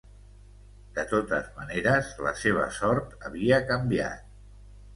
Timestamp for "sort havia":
2.81-3.63